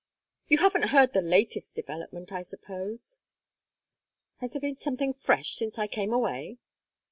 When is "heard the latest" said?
0.89-1.75